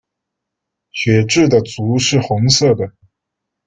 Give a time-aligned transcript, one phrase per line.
[0.91, 2.91] 血雉的足是红色的。